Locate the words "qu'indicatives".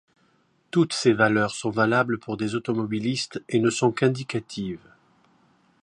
3.91-4.89